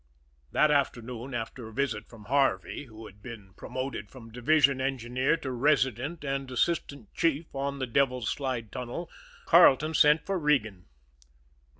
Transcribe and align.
That 0.51 0.71
afternoon, 0.71 1.35
after 1.35 1.67
a 1.67 1.71
visit 1.73 2.09
from 2.09 2.23
Harvey, 2.25 2.85
who 2.85 3.05
had 3.05 3.21
been 3.21 3.53
promoted 3.53 4.09
from 4.09 4.31
division 4.31 4.81
engineer 4.81 5.37
to 5.37 5.51
resident 5.51 6.23
and 6.23 6.49
assistant 6.49 7.13
chief 7.13 7.53
on 7.53 7.77
the 7.77 7.85
Devil's 7.85 8.27
Slide 8.31 8.71
tunnel, 8.71 9.11
Carleton 9.45 9.93
sent 9.93 10.25
for 10.25 10.39
Regan. 10.39 10.85